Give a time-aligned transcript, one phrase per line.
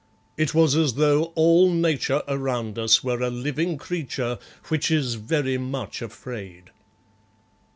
[0.35, 4.39] It was as though all Nature around us were a living creature
[4.69, 6.71] which is very much afraid.